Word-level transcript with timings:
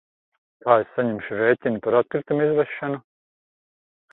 Kā 0.63 0.77
es 0.83 0.95
saņemšu 0.95 1.37
rēķinu 1.41 1.81
par 1.89 1.99
atkritumu 1.99 2.49
izvešanu? 2.49 3.01